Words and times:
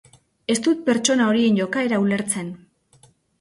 Ez 0.53 0.55
dut 0.67 0.79
pertsona 0.87 1.27
horien 1.33 1.59
jokaera 1.61 2.01
ulertzen. 2.07 2.51